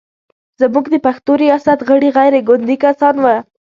زموږ 0.61 0.85
د 0.93 0.95
پښتو 1.05 1.31
ریاست 1.43 1.79
غړي 1.87 2.09
غیر 2.17 2.33
ګوندي 2.47 2.75
کسان 2.85 3.15
و. 3.23 3.25